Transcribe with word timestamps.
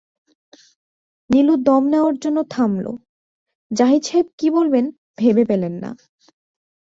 নীলুদম 1.29 1.83
নেয়ার 1.91 2.15
জন্যে 2.19 2.43
থামলা 2.49 2.93
জাহিদ 3.71 4.01
সাহেব 4.03 4.27
কী 4.37 4.47
বলবেন, 4.49 4.85
তেবে 5.17 5.43
পেলেন 5.45 5.73
না। 5.73 5.89